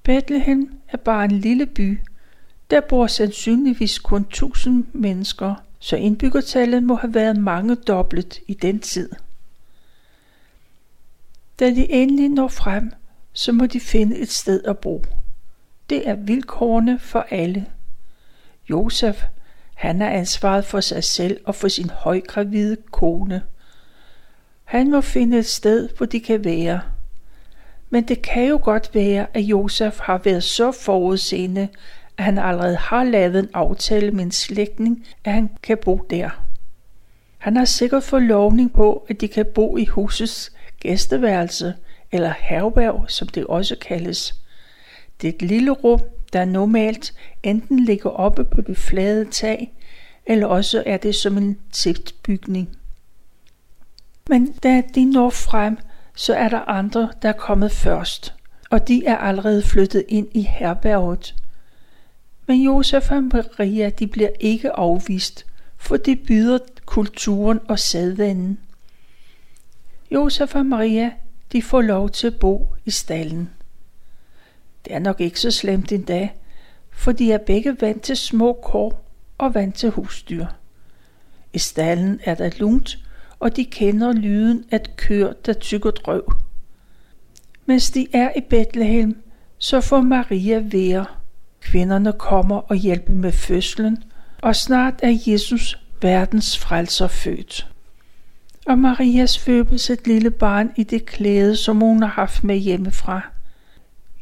Bethlehem 0.09 0.79
er 0.87 0.97
bare 0.97 1.25
en 1.25 1.31
lille 1.31 1.65
by. 1.65 1.99
Der 2.69 2.81
bor 2.81 3.07
sandsynligvis 3.07 3.99
kun 3.99 4.21
1000 4.21 4.85
mennesker, 4.93 5.55
så 5.79 5.95
indbyggertallet 5.95 6.83
må 6.83 6.95
have 6.95 7.13
været 7.13 7.37
mange 7.37 7.75
dobbelt 7.75 8.39
i 8.47 8.53
den 8.53 8.79
tid. 8.79 9.09
Da 11.59 11.69
de 11.69 11.91
endelig 11.91 12.29
når 12.29 12.47
frem, 12.47 12.91
så 13.33 13.51
må 13.51 13.65
de 13.65 13.79
finde 13.79 14.17
et 14.17 14.29
sted 14.29 14.63
at 14.63 14.77
bo. 14.77 15.03
Det 15.89 16.09
er 16.09 16.15
vilkårene 16.15 16.99
for 16.99 17.25
alle. 17.29 17.65
Josef, 18.69 19.23
han 19.75 20.01
har 20.01 20.09
ansvaret 20.09 20.65
for 20.65 20.79
sig 20.79 21.03
selv 21.03 21.41
og 21.45 21.55
for 21.55 21.67
sin 21.67 21.89
højgravide 21.89 22.77
kone. 22.91 23.41
Han 24.63 24.91
må 24.91 25.01
finde 25.01 25.37
et 25.37 25.45
sted, 25.45 25.89
hvor 25.97 26.05
de 26.05 26.19
kan 26.19 26.43
være. 26.43 26.81
Men 27.89 28.03
det 28.03 28.21
kan 28.21 28.47
jo 28.47 28.59
godt 28.63 28.89
være, 28.93 29.27
at 29.33 29.41
Josef 29.41 29.99
har 29.99 30.17
været 30.17 30.43
så 30.43 30.71
forudseende, 30.71 31.67
at 32.17 32.23
han 32.23 32.37
allerede 32.37 32.75
har 32.75 33.03
lavet 33.03 33.39
en 33.39 33.49
aftale 33.53 34.11
med 34.11 34.23
en 34.23 34.31
slægtning, 34.31 35.05
at 35.25 35.33
han 35.33 35.49
kan 35.63 35.77
bo 35.85 36.05
der. 36.09 36.29
Han 37.37 37.57
har 37.57 37.65
sikkert 37.65 38.03
fået 38.03 38.23
lovning 38.23 38.73
på, 38.73 39.05
at 39.09 39.21
de 39.21 39.27
kan 39.27 39.45
bo 39.55 39.77
i 39.77 39.85
husets 39.85 40.51
gæsteværelse, 40.79 41.73
eller 42.11 42.33
herberg, 42.39 43.05
som 43.07 43.27
det 43.27 43.45
også 43.45 43.75
kaldes. 43.81 44.35
Det 45.21 45.27
er 45.29 45.33
et 45.33 45.41
lille 45.41 45.71
rum, 45.71 45.99
der 46.33 46.45
normalt 46.45 47.13
enten 47.43 47.85
ligger 47.85 48.09
oppe 48.09 48.43
på 48.43 48.61
det 48.61 48.77
flade 48.77 49.25
tag, 49.25 49.73
eller 50.25 50.47
også 50.47 50.83
er 50.85 50.97
det 50.97 51.15
som 51.15 51.37
en 51.37 51.59
tiltbygning. 51.71 52.69
Men 54.29 54.51
da 54.51 54.83
de 54.95 55.05
når 55.05 55.29
frem, 55.29 55.77
så 56.15 56.35
er 56.35 56.49
der 56.49 56.59
andre, 56.59 57.09
der 57.21 57.29
er 57.29 57.33
kommet 57.33 57.71
først, 57.71 58.33
og 58.69 58.87
de 58.87 59.05
er 59.05 59.17
allerede 59.17 59.63
flyttet 59.63 60.05
ind 60.07 60.27
i 60.33 60.41
herberget. 60.41 61.35
Men 62.47 62.61
Josef 62.61 63.11
og 63.11 63.23
Maria, 63.23 63.89
de 63.89 64.07
bliver 64.07 64.29
ikke 64.39 64.71
afvist, 64.71 65.45
for 65.77 65.97
de 65.97 66.15
byder 66.15 66.59
kulturen 66.85 67.59
og 67.67 67.79
sædvanen. 67.79 68.59
Josef 70.11 70.55
og 70.55 70.65
Maria, 70.65 71.11
de 71.51 71.61
får 71.61 71.81
lov 71.81 72.09
til 72.09 72.27
at 72.27 72.39
bo 72.39 72.75
i 72.85 72.91
stallen. 72.91 73.49
Det 74.85 74.93
er 74.93 74.99
nok 74.99 75.21
ikke 75.21 75.39
så 75.39 75.51
slemt 75.51 75.91
endda, 75.91 76.13
dag, 76.13 76.35
for 76.91 77.11
de 77.11 77.31
er 77.31 77.37
begge 77.37 77.81
vant 77.81 78.01
til 78.01 78.17
små 78.17 78.53
kår 78.63 79.05
og 79.37 79.53
vant 79.53 79.75
til 79.75 79.89
husdyr. 79.89 80.45
I 81.53 81.59
stallen 81.59 82.19
er 82.23 82.35
der 82.35 82.49
lunt, 82.59 82.97
og 83.39 83.55
de 83.55 83.65
kender 83.65 84.13
lyden 84.13 84.65
af 84.71 84.75
et 84.75 84.95
køer, 84.95 85.33
der 85.45 85.53
tykker 85.53 85.91
drøv. 85.91 86.33
Mens 87.65 87.91
de 87.91 88.07
er 88.13 88.31
i 88.35 88.41
Bethlehem, 88.49 89.23
så 89.57 89.81
får 89.81 90.01
Maria 90.01 90.59
være. 90.65 91.05
Kvinderne 91.61 92.13
kommer 92.13 92.55
og 92.55 92.75
hjælper 92.75 93.13
med 93.13 93.31
fødslen, 93.31 94.03
og 94.41 94.55
snart 94.55 94.93
er 95.03 95.17
Jesus 95.27 95.79
verdens 96.01 96.57
frelser 96.57 97.07
født. 97.07 97.67
Og 98.67 98.79
Marias 98.79 99.39
føbes 99.39 99.89
et 99.89 100.07
lille 100.07 100.31
barn 100.31 100.71
i 100.75 100.83
det 100.83 101.05
klæde, 101.05 101.55
som 101.55 101.79
hun 101.79 102.01
har 102.01 102.09
haft 102.09 102.43
med 102.43 102.57
hjemmefra. 102.57 103.21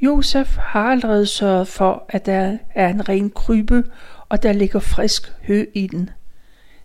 Josef 0.01 0.57
har 0.57 0.91
allerede 0.91 1.25
sørget 1.25 1.67
for, 1.67 2.05
at 2.09 2.25
der 2.25 2.57
er 2.75 2.87
en 2.87 3.09
ren 3.09 3.29
krybe, 3.29 3.83
og 4.29 4.43
der 4.43 4.53
ligger 4.53 4.79
frisk 4.79 5.33
hø 5.41 5.65
i 5.73 5.87
den. 5.87 6.09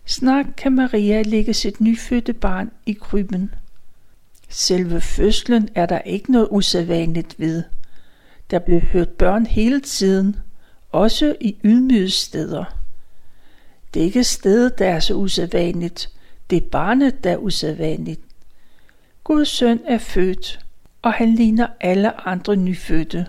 Snart 0.05 0.45
kan 0.57 0.71
Maria 0.75 1.21
lægge 1.21 1.53
sit 1.53 1.81
nyfødte 1.81 2.33
barn 2.33 2.71
i 2.85 2.93
krybben. 2.93 3.53
Selve 4.49 5.01
fødslen 5.01 5.69
er 5.75 5.85
der 5.85 5.99
ikke 5.99 6.31
noget 6.31 6.47
usædvanligt 6.51 7.39
ved. 7.39 7.63
Der 8.51 8.59
blev 8.59 8.81
hørt 8.81 9.09
børn 9.09 9.45
hele 9.45 9.81
tiden, 9.81 10.35
også 10.91 11.35
i 11.41 11.57
ydmyge 11.63 12.09
steder. 12.09 12.65
Det 13.93 13.99
er 13.99 14.03
ikke 14.03 14.23
stedet, 14.23 14.79
der 14.79 14.85
er 14.85 14.99
så 14.99 15.13
usædvanligt. 15.13 16.09
Det 16.49 16.57
er 16.63 16.69
barnet, 16.69 17.23
der 17.23 17.31
er 17.31 17.37
usædvanligt. 17.37 18.21
Guds 19.23 19.47
søn 19.47 19.79
er 19.87 19.97
født, 19.97 20.59
og 21.01 21.13
han 21.13 21.35
ligner 21.35 21.67
alle 21.79 22.27
andre 22.27 22.55
nyfødte. 22.55 23.27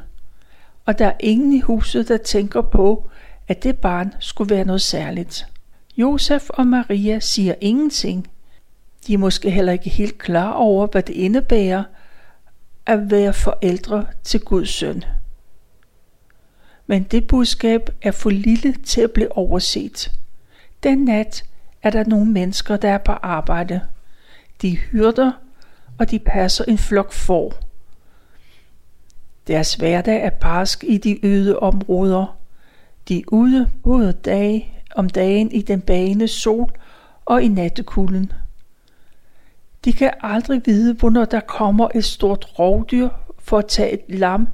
Og 0.85 0.99
der 0.99 1.07
er 1.07 1.17
ingen 1.21 1.53
i 1.53 1.61
huset, 1.61 2.09
der 2.09 2.17
tænker 2.17 2.63
på, 2.63 3.11
at 3.49 3.63
det 3.63 3.79
barn 3.79 4.15
skulle 4.21 4.55
være 4.55 4.65
noget 4.65 4.83
særligt. 4.83 5.47
Josef 5.97 6.51
og 6.51 6.67
Maria 6.67 7.21
siger 7.21 7.55
ingenting. 7.61 8.31
De 9.07 9.15
er 9.15 9.19
måske 9.19 9.51
heller 9.51 9.73
ikke 9.73 9.91
helt 9.91 10.19
klar 10.19 10.53
over, 10.53 10.87
hvad 10.87 11.03
det 11.03 11.15
indebærer 11.15 11.85
at 12.87 13.11
være 13.11 13.33
forældre 13.33 14.07
til 14.25 14.41
Guds 14.41 14.69
søn. 14.69 15.05
Men 16.87 17.03
det 17.03 17.27
budskab 17.27 17.91
er 18.03 18.11
for 18.11 18.31
lille 18.31 18.73
til 18.73 19.01
at 19.01 19.11
blive 19.11 19.37
overset. 19.37 20.13
Den 20.83 20.99
nat 20.99 21.45
er 21.83 21.91
der 21.91 22.05
nogle 22.05 22.33
mennesker, 22.33 22.77
der 22.77 22.91
er 22.91 22.99
på 22.99 23.13
arbejde. 23.13 23.81
De 24.63 24.77
hyrder, 24.77 25.33
og 25.99 26.11
de 26.11 26.19
passer 26.19 26.65
en 26.65 26.79
flok 26.79 27.13
får. 27.13 27.55
Deres 29.47 29.75
hverdag 29.75 30.23
er 30.23 30.31
barsk 30.31 30.85
i 30.85 30.99
de 30.99 31.27
øde 31.27 31.59
områder. 31.59 32.39
De 33.09 33.19
er 33.19 33.23
ude 33.29 33.71
både 33.83 34.13
dag 34.13 34.74
om 34.95 35.09
dagen 35.09 35.53
i 35.53 35.63
den 35.63 35.81
bagende 35.81 36.29
sol 36.29 36.73
og 37.25 37.43
i 37.43 37.49
nattekulden. 37.49 38.33
De 39.85 39.93
kan 39.93 40.11
aldrig 40.21 40.63
vide, 40.65 40.95
hvornår 40.95 41.25
der 41.25 41.41
kommer 41.41 41.89
et 41.95 42.05
stort 42.05 42.59
rovdyr 42.59 43.09
for 43.39 43.59
at 43.59 43.67
tage 43.67 43.93
et 43.93 44.19
lam, 44.19 44.49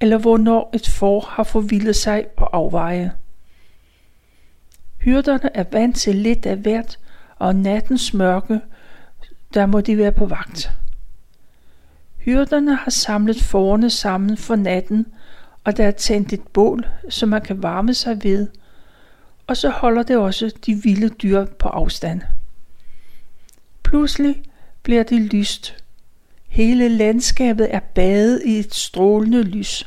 eller 0.00 0.18
hvornår 0.18 0.70
et 0.74 0.88
får 0.88 1.20
har 1.20 1.42
forvildet 1.42 1.96
sig 1.96 2.26
på 2.36 2.44
afveje. 2.44 3.12
Hyrderne 4.98 5.56
er 5.56 5.64
vant 5.72 5.96
til 5.96 6.14
lidt 6.14 6.46
af 6.46 6.56
hvert, 6.56 6.98
og 7.38 7.56
nattens 7.56 8.14
mørke, 8.14 8.60
der 9.54 9.66
må 9.66 9.80
de 9.80 9.98
være 9.98 10.12
på 10.12 10.26
vagt. 10.26 10.70
Hyrderne 12.18 12.76
har 12.76 12.90
samlet 12.90 13.42
forne 13.42 13.90
sammen 13.90 14.36
for 14.36 14.56
natten, 14.56 15.06
og 15.64 15.76
der 15.76 15.86
er 15.86 15.90
tændt 15.90 16.32
et 16.32 16.48
bål, 16.52 16.86
som 17.08 17.28
man 17.28 17.42
kan 17.42 17.62
varme 17.62 17.94
sig 17.94 18.24
ved– 18.24 18.48
og 19.46 19.56
så 19.56 19.70
holder 19.70 20.02
det 20.02 20.16
også 20.16 20.50
de 20.66 20.74
vilde 20.74 21.08
dyr 21.08 21.44
på 21.44 21.68
afstand. 21.68 22.22
Pludselig 23.82 24.42
bliver 24.82 25.02
det 25.02 25.20
lyst. 25.20 25.84
Hele 26.48 26.88
landskabet 26.88 27.74
er 27.74 27.80
badet 27.80 28.42
i 28.44 28.58
et 28.58 28.74
strålende 28.74 29.42
lys. 29.42 29.86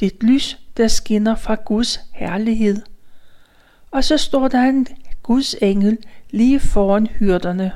Det 0.00 0.06
er 0.06 0.10
et 0.16 0.22
lys, 0.22 0.58
der 0.76 0.88
skinner 0.88 1.36
fra 1.36 1.54
Guds 1.54 2.00
herlighed. 2.12 2.82
Og 3.90 4.04
så 4.04 4.16
står 4.16 4.48
der 4.48 4.60
en 4.60 4.86
Guds 5.22 5.54
engel 5.62 5.98
lige 6.30 6.60
foran 6.60 7.06
hyrderne. 7.06 7.72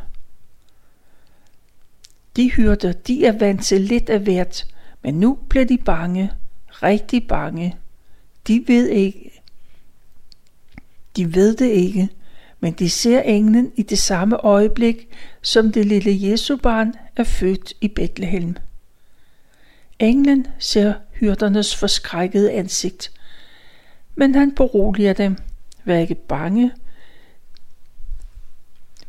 De 2.36 2.50
hyrder, 2.50 2.92
de 2.92 3.26
er 3.26 3.38
vant 3.38 3.64
til 3.64 3.80
lidt 3.80 4.10
af 4.10 4.20
hvert, 4.20 4.66
men 5.02 5.14
nu 5.14 5.38
bliver 5.48 5.64
de 5.64 5.78
bange, 5.78 6.32
rigtig 6.82 7.28
bange. 7.28 7.76
De 8.46 8.64
ved 8.66 8.88
ikke, 8.88 9.37
de 11.18 11.34
ved 11.34 11.56
det 11.56 11.66
ikke, 11.66 12.08
men 12.60 12.72
de 12.72 12.90
ser 12.90 13.20
englen 13.20 13.72
i 13.76 13.82
det 13.82 13.98
samme 13.98 14.36
øjeblik, 14.36 15.08
som 15.42 15.72
det 15.72 15.86
lille 15.86 16.30
Jesu-barn 16.30 16.94
er 17.16 17.24
født 17.24 17.72
i 17.80 17.88
Bethlehem. 17.88 18.56
Englen 19.98 20.46
ser 20.58 20.94
hyrdernes 21.12 21.76
forskrækkede 21.76 22.52
ansigt, 22.52 23.12
men 24.14 24.34
han 24.34 24.54
beroliger 24.54 25.12
dem. 25.12 25.36
Vær 25.84 25.98
ikke 25.98 26.14
bange. 26.14 26.72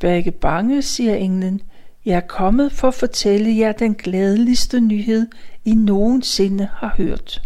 Vær 0.01 0.13
ikke 0.13 0.31
bange, 0.31 0.81
siger 0.81 1.15
englen. 1.15 1.61
Jeg 2.05 2.15
er 2.15 2.27
kommet 2.27 2.71
for 2.71 2.87
at 2.87 2.93
fortælle 2.93 3.57
jer 3.57 3.71
den 3.71 3.93
glædeligste 3.93 4.79
nyhed, 4.79 5.27
I 5.65 5.73
nogensinde 5.73 6.69
har 6.73 6.93
hørt. 6.97 7.41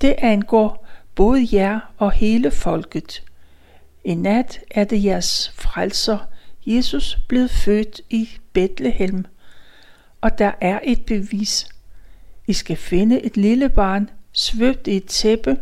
Det 0.00 0.14
angår 0.18 0.86
både 1.14 1.48
jer 1.52 1.80
og 1.98 2.12
hele 2.12 2.50
folket. 2.50 3.22
I 4.04 4.14
nat 4.14 4.60
er 4.70 4.84
det 4.84 5.04
jeres 5.04 5.52
frelser, 5.54 6.18
Jesus, 6.66 7.18
blevet 7.28 7.50
født 7.50 8.00
i 8.10 8.28
Bethlehem, 8.52 9.24
og 10.20 10.38
der 10.38 10.52
er 10.60 10.80
et 10.82 11.04
bevis. 11.06 11.68
I 12.46 12.52
skal 12.52 12.76
finde 12.76 13.20
et 13.20 13.36
lille 13.36 13.68
barn, 13.68 14.10
svøbt 14.32 14.86
i 14.86 14.96
et 14.96 15.04
tæppe, 15.04 15.56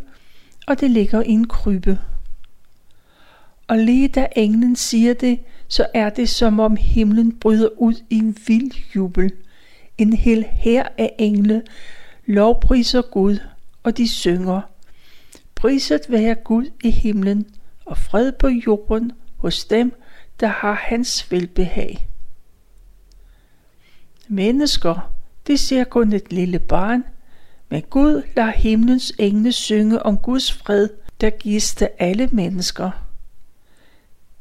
og 0.66 0.81
det 0.81 0.90
ligger 0.90 1.23
i 1.23 1.31
en 1.31 1.49
krybbe. 1.49 1.99
Og 3.69 3.78
lige 3.78 4.09
da 4.09 4.26
englen 4.37 4.76
siger 4.76 5.14
det, 5.14 5.38
så 5.69 5.87
er 5.95 6.11
det 6.11 6.28
som 6.28 6.61
om 6.61 6.76
himlen 6.76 7.38
bryder 7.38 7.69
ud 7.76 7.95
i 8.11 8.19
en 8.19 8.37
vild 8.47 8.73
jubel. 8.97 9.33
En 9.99 10.12
hel 10.12 10.47
her 10.52 10.88
af 10.99 11.14
engle 11.19 11.62
lovpriser 12.26 13.02
Gud, 13.02 13.38
og 13.83 13.97
de 13.97 14.09
synger. 14.09 14.61
Priset 15.55 16.00
være 16.09 16.35
Gud 16.35 16.66
i 16.85 16.90
himlen, 16.90 17.47
og 17.87 17.99
fred 17.99 18.33
på 18.33 18.49
jorden 18.49 19.12
hos 19.37 19.64
dem, 19.64 19.93
der 20.40 20.47
har 20.47 20.73
hans 20.73 21.33
velbehag. 21.33 22.09
Mennesker, 24.28 25.12
de 25.47 25.59
ser 25.59 25.85
kun 25.85 26.12
et 26.12 26.33
lille 26.33 26.59
barn, 26.59 27.05
men 27.69 27.83
Gud 27.83 28.23
lader 28.37 28.50
himlens 28.50 29.12
engle 29.19 29.52
synge 29.52 30.02
om 30.02 30.19
Guds 30.19 30.52
fred, 30.52 30.88
der 31.21 31.31
gives 31.31 31.75
til 31.75 31.88
alle 31.99 32.28
mennesker. 32.33 32.90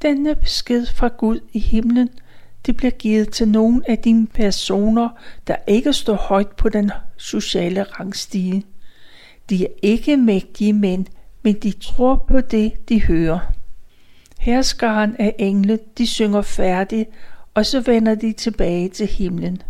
Denne 0.02 0.36
besked 0.36 0.86
fra 0.86 1.08
Gud 1.08 1.40
i 1.54 1.60
himlen, 1.60 2.10
det 2.66 2.78
bliver 2.78 2.92
givet 2.92 3.32
til 3.32 3.48
nogle 3.48 3.90
af 3.90 3.98
de 3.98 4.28
personer, 4.34 5.10
der 5.48 5.56
ikke 5.68 5.94
står 5.94 6.16
højt 6.16 6.50
på 6.50 6.70
den 6.70 6.92
sociale 7.18 7.84
rangstige. 7.84 8.66
De 9.50 9.64
er 9.64 9.70
ikke 9.82 10.18
mægtige 10.18 10.74
mænd, 10.74 11.06
men 11.46 11.54
de 11.54 11.72
tror 11.72 12.26
på 12.28 12.42
det, 12.42 12.90
de 12.90 13.04
hører. 13.04 13.40
Herskaren 14.40 15.16
af 15.20 15.36
engle, 15.40 15.80
de 15.98 16.08
synger 16.08 16.42
færdigt, 16.42 17.10
og 17.54 17.66
så 17.66 17.82
vender 17.82 18.16
de 18.16 18.34
tilbage 18.34 18.90
til 18.90 19.08
himlen. 19.08 19.62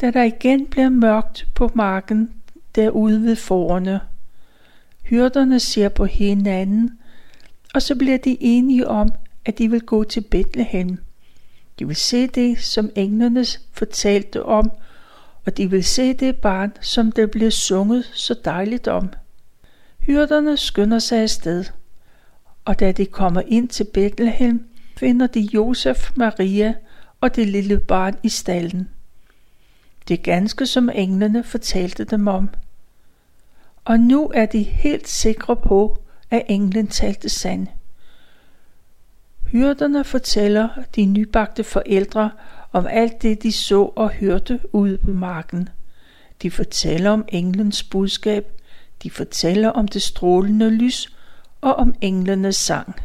Da 0.00 0.10
der 0.10 0.22
igen 0.22 0.66
bliver 0.66 0.88
mørkt 0.88 1.46
på 1.54 1.70
marken 1.74 2.30
derude 2.74 3.22
ved 3.22 3.36
forerne, 3.36 4.00
hyrderne 5.02 5.60
ser 5.60 5.88
på 5.88 6.04
hinanden, 6.04 6.98
og 7.74 7.82
så 7.82 7.94
bliver 7.94 8.18
de 8.18 8.36
enige 8.40 8.88
om, 8.88 9.08
at 9.44 9.58
de 9.58 9.70
vil 9.70 9.80
gå 9.80 10.04
til 10.04 10.20
Bethlehem. 10.20 10.98
De 11.78 11.86
vil 11.86 11.96
se 11.96 12.26
det, 12.26 12.58
som 12.58 12.90
englene 12.96 13.44
fortalte 13.72 14.42
om, 14.42 14.70
og 15.46 15.56
de 15.56 15.70
vil 15.70 15.84
se 15.84 16.12
det 16.12 16.36
barn, 16.36 16.72
som 16.80 17.12
der 17.12 17.26
blev 17.26 17.50
sunget 17.50 18.04
så 18.12 18.34
dejligt 18.44 18.88
om. 18.88 19.10
Hyrderne 20.06 20.56
skynder 20.56 20.98
sig 20.98 21.22
afsted, 21.22 21.64
og 22.64 22.80
da 22.80 22.92
de 22.92 23.06
kommer 23.06 23.42
ind 23.46 23.68
til 23.68 23.86
Bethlehem, 23.94 24.68
finder 24.96 25.26
de 25.26 25.48
Josef, 25.54 26.10
Maria 26.16 26.74
og 27.20 27.36
det 27.36 27.48
lille 27.48 27.80
barn 27.80 28.14
i 28.22 28.28
stallen. 28.28 28.88
Det 30.08 30.18
er 30.18 30.22
ganske 30.22 30.66
som 30.66 30.90
englene 30.94 31.44
fortalte 31.44 32.04
dem 32.04 32.26
om. 32.26 32.50
Og 33.84 34.00
nu 34.00 34.30
er 34.34 34.46
de 34.46 34.62
helt 34.62 35.08
sikre 35.08 35.56
på, 35.56 35.98
at 36.30 36.42
englen 36.48 36.86
talte 36.86 37.28
sand. 37.28 37.66
Hyrderne 39.46 40.04
fortæller 40.04 40.68
de 40.96 41.04
nybagte 41.04 41.64
forældre 41.64 42.30
om 42.72 42.86
alt 42.86 43.22
det, 43.22 43.42
de 43.42 43.52
så 43.52 43.92
og 43.96 44.10
hørte 44.10 44.60
ude 44.72 44.98
på 44.98 45.10
marken. 45.10 45.68
De 46.42 46.50
fortæller 46.50 47.10
om 47.10 47.24
englens 47.28 47.82
budskab, 47.82 48.60
de 49.04 49.10
fortæller 49.10 49.68
om 49.68 49.88
det 49.88 50.02
strålende 50.02 50.70
lys 50.70 51.16
og 51.60 51.74
om 51.74 51.94
englenes 52.00 52.56
sang. 52.56 53.00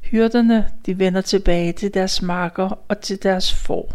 Hyrderne, 0.00 0.68
de 0.86 0.98
vender 0.98 1.20
tilbage 1.20 1.72
til 1.72 1.94
deres 1.94 2.22
marker 2.22 2.78
og 2.88 3.00
til 3.00 3.22
deres 3.22 3.54
får. 3.54 3.92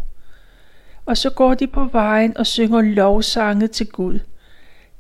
Og 1.06 1.18
så 1.18 1.30
går 1.30 1.54
de 1.54 1.68
på 1.68 1.86
vejen 1.86 2.38
og 2.38 2.48
synger 2.48 2.82
lovsange 2.82 3.68
til 3.68 3.88
Gud. 3.88 4.20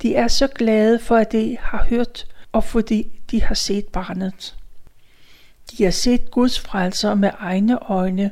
De 0.01 0.15
er 0.15 0.27
så 0.27 0.47
glade 0.47 0.99
for, 0.99 1.15
at 1.15 1.31
de 1.31 1.57
har 1.61 1.85
hørt, 1.89 2.25
og 2.51 2.63
fordi 2.63 3.07
de 3.31 3.41
har 3.41 3.55
set 3.55 3.85
barnet. 3.85 4.55
De 5.71 5.83
har 5.83 5.91
set 5.91 6.31
Guds 6.31 6.59
frelser 6.59 7.15
med 7.15 7.29
egne 7.39 7.91
øjne, 7.91 8.31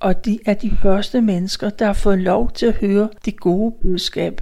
og 0.00 0.24
de 0.24 0.38
er 0.46 0.54
de 0.54 0.76
første 0.82 1.20
mennesker, 1.20 1.70
der 1.70 1.86
har 1.86 1.92
fået 1.92 2.18
lov 2.18 2.50
til 2.50 2.66
at 2.66 2.74
høre 2.74 3.08
det 3.24 3.40
gode 3.40 3.74
budskab. 3.82 4.40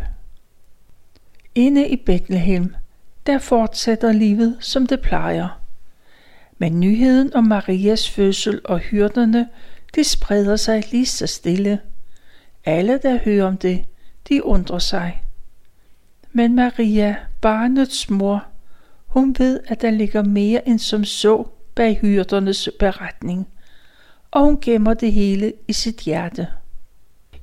Inde 1.59 1.89
i 1.89 1.97
Bethlehem, 1.97 2.75
der 3.27 3.39
fortsætter 3.39 4.13
livet, 4.13 4.57
som 4.61 4.87
det 4.87 5.01
plejer. 5.01 5.61
Men 6.59 6.81
nyheden 6.81 7.35
om 7.35 7.45
Marias 7.45 8.11
fødsel 8.11 8.61
og 8.65 8.79
hyrderne, 8.79 9.49
det 9.95 10.07
spreder 10.07 10.57
sig 10.57 10.93
lige 10.93 11.07
så 11.07 11.27
stille. 11.27 11.81
Alle, 12.65 13.01
der 13.03 13.19
hører 13.25 13.47
om 13.47 13.57
det, 13.57 13.85
de 14.29 14.45
undrer 14.45 14.79
sig. 14.79 15.23
Men 16.33 16.55
Maria, 16.55 17.17
barnets 17.41 18.11
mor, 18.11 18.45
hun 19.07 19.37
ved, 19.39 19.61
at 19.69 19.83
der 19.83 19.91
ligger 19.91 20.23
mere 20.23 20.69
end 20.69 20.79
som 20.79 21.05
så 21.05 21.47
bag 21.75 21.99
hyrdernes 22.01 22.69
beretning, 22.79 23.49
og 24.31 24.45
hun 24.45 24.61
gemmer 24.61 24.95
det 24.95 25.13
hele 25.13 25.53
i 25.69 25.73
sit 25.73 26.01
hjerte. 26.01 26.47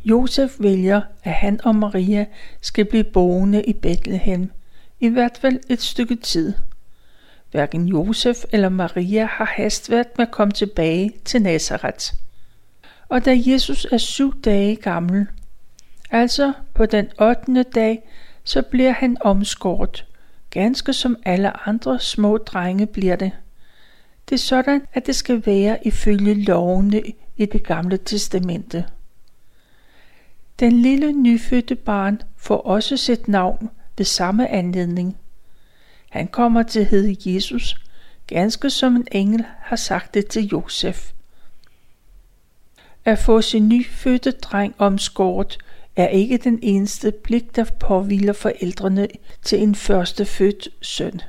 Josef 0.06 0.52
vælger, 0.60 1.02
at 1.24 1.32
han 1.32 1.60
og 1.64 1.76
Maria 1.76 2.26
skal 2.62 2.86
blive 2.86 3.04
boende 3.04 3.64
i 3.64 3.74
Bethlehem, 3.74 4.52
i 5.00 5.08
hvert 5.08 5.38
fald 5.42 5.60
et 5.70 5.82
stykke 5.82 6.16
tid. 6.16 6.54
Hverken 7.52 7.88
Josef 7.88 8.38
eller 8.52 8.70
Maria 8.70 9.26
har 9.26 9.46
hastværk 9.46 10.08
med 10.18 10.28
at 10.28 10.32
komme 10.32 10.52
tilbage 10.52 11.12
til 11.26 11.42
Nazareth. 11.42 12.14
Og 13.10 13.26
da 13.26 13.42
Jesus 13.46 13.86
er 13.92 13.98
syv 13.98 14.42
dage 14.42 14.76
gammel, 14.76 15.28
altså 16.12 16.54
på 16.74 16.86
den 16.86 17.08
8. 17.22 17.64
dag, 17.64 18.10
så 18.44 18.62
bliver 18.62 18.92
han 18.92 19.18
omskåret, 19.22 20.06
ganske 20.50 20.94
som 20.94 21.18
alle 21.26 21.68
andre 21.68 22.00
små 22.00 22.38
drenge 22.38 22.86
bliver 22.86 23.16
det. 23.16 23.32
Det 24.30 24.36
er 24.36 24.40
sådan, 24.40 24.82
at 24.94 25.06
det 25.06 25.16
skal 25.16 25.46
være 25.46 25.88
ifølge 25.88 26.44
lovene 26.44 27.02
i 27.38 27.46
det 27.46 27.64
gamle 27.64 27.98
testamente. 27.98 28.86
Den 30.60 30.82
lille 30.82 31.12
nyfødte 31.12 31.76
barn 31.76 32.22
får 32.38 32.58
også 32.58 32.98
sit 32.98 33.28
navn 33.28 33.70
ved 33.98 34.06
samme 34.06 34.48
anledning. 34.48 35.18
Han 36.10 36.28
kommer 36.28 36.64
til 36.64 36.80
at 36.80 36.86
hedde 36.86 37.34
Jesus, 37.34 37.76
ganske 38.28 38.70
som 38.70 38.96
en 38.96 39.08
engel 39.12 39.46
har 39.60 39.76
sagt 39.76 40.14
det 40.14 40.28
til 40.28 40.48
Josef. 40.48 41.12
At 43.06 43.20
få 43.20 43.42
sin 43.42 43.70
nyfødte 43.70 44.32
dreng 44.32 44.76
omskåret 44.78 45.58
er 45.96 46.08
ikke 46.08 46.38
den 46.38 46.60
eneste 46.62 47.12
pligt, 47.12 47.56
der 47.56 47.64
påviler 47.80 48.34
forældrene 48.34 49.08
til 49.42 49.64
en 49.64 49.76
førstefødt 49.76 50.68
søn. 50.82 51.22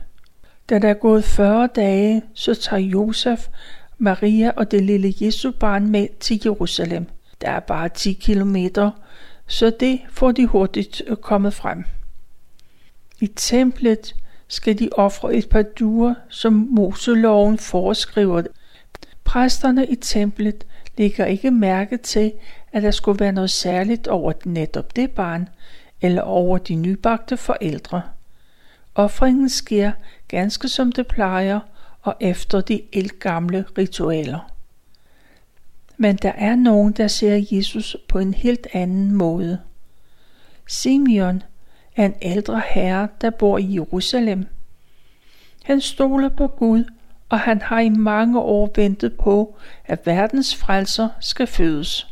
Da 0.68 0.78
der 0.78 0.88
er 0.88 0.94
gået 0.94 1.24
40 1.24 1.68
dage, 1.74 2.22
så 2.34 2.54
tager 2.54 2.80
Josef, 2.80 3.48
Maria 3.98 4.52
og 4.56 4.70
det 4.70 4.82
lille 4.82 5.14
Jesu 5.20 5.52
barn 5.60 5.90
med 5.90 6.08
til 6.20 6.40
Jerusalem. 6.44 7.06
Der 7.40 7.50
er 7.50 7.60
bare 7.60 7.88
10 7.88 8.12
kilometer, 8.12 8.90
så 9.46 9.72
det 9.80 10.00
får 10.10 10.32
de 10.32 10.46
hurtigt 10.46 11.02
øh, 11.06 11.16
kommet 11.16 11.54
frem. 11.54 11.84
I 13.20 13.26
templet 13.26 14.14
skal 14.48 14.78
de 14.78 14.88
ofre 14.92 15.34
et 15.34 15.48
par 15.48 15.62
duer, 15.62 16.14
som 16.28 16.52
Moseloven 16.52 17.58
foreskriver. 17.58 18.42
Præsterne 19.24 19.86
i 19.86 19.94
templet 19.94 20.66
lægger 20.98 21.24
ikke 21.24 21.50
mærke 21.50 21.96
til, 21.96 22.32
at 22.72 22.82
der 22.82 22.90
skulle 22.90 23.20
være 23.20 23.32
noget 23.32 23.50
særligt 23.50 24.08
over 24.08 24.32
netop 24.44 24.96
det 24.96 25.10
barn, 25.10 25.48
eller 26.00 26.22
over 26.22 26.58
de 26.58 26.74
nybagte 26.74 27.36
forældre. 27.36 28.02
Offringen 28.94 29.48
sker 29.48 29.92
ganske 30.28 30.68
som 30.68 30.92
det 30.92 31.06
plejer 31.06 31.60
og 32.02 32.14
efter 32.20 32.60
de 32.60 32.82
elgamle 32.92 33.64
ritualer. 33.78 34.55
Men 35.96 36.16
der 36.16 36.32
er 36.32 36.56
nogen, 36.56 36.92
der 36.92 37.08
ser 37.08 37.46
Jesus 37.50 37.96
på 38.08 38.18
en 38.18 38.34
helt 38.34 38.66
anden 38.72 39.12
måde. 39.12 39.60
Simeon 40.66 41.42
er 41.96 42.06
en 42.06 42.14
ældre 42.22 42.62
herre, 42.68 43.08
der 43.20 43.30
bor 43.30 43.58
i 43.58 43.74
Jerusalem. 43.74 44.46
Han 45.64 45.80
stoler 45.80 46.28
på 46.28 46.46
Gud, 46.46 46.84
og 47.28 47.40
han 47.40 47.62
har 47.62 47.80
i 47.80 47.88
mange 47.88 48.40
år 48.40 48.72
ventet 48.76 49.16
på, 49.16 49.56
at 49.84 50.06
verdens 50.06 50.56
frelser 50.56 51.08
skal 51.20 51.46
fødes. 51.46 52.06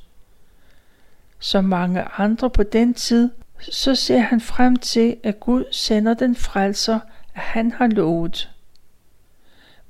Som 1.39 1.65
mange 1.65 2.03
andre 2.03 2.51
på 2.51 2.63
den 2.63 2.95
tid, 2.95 3.31
så 3.61 3.95
ser 3.95 4.19
han 4.19 4.41
frem 4.41 4.77
til, 4.77 5.17
at 5.23 5.41
Gud 5.41 5.65
sender 5.71 6.15
den 6.15 6.37
frelser, 6.37 7.01
at 7.35 7.41
han 7.41 7.73
har 7.73 7.87
lovet. 7.87 8.51